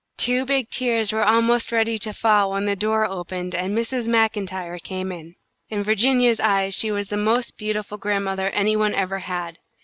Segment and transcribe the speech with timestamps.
[0.17, 4.07] Two big tears were almost ready to fall when the door opened and Mrs.
[4.07, 5.35] MacIntyre came in.
[5.69, 9.59] In Virginia's eyes she was the most beautiful grandmother any one ever had.